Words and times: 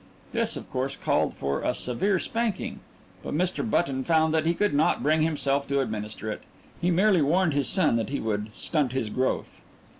This, 0.33 0.57
of 0.57 0.67
course, 0.71 0.95
called 0.95 1.35
for 1.35 1.61
a 1.61 1.75
severe 1.75 2.17
spanking, 2.17 2.79
but 3.21 3.35
Mr. 3.35 3.61
Button 3.63 4.03
found 4.03 4.33
that 4.33 4.47
he 4.47 4.55
could 4.55 4.73
not 4.73 5.03
bring 5.03 5.21
himself 5.21 5.67
to 5.67 5.79
administer 5.79 6.31
it. 6.31 6.41
He 6.81 6.89
merely 6.89 7.21
warned 7.21 7.53
his 7.53 7.67
son 7.69 7.97
that 7.97 8.09
he 8.09 8.19
would 8.19 8.49
"stunt 8.55 8.93
his 8.93 9.11
growth." 9.11 9.61